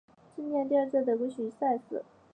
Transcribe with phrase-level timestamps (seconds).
[0.35, 2.03] 这是历来第二次在德国举行赛事。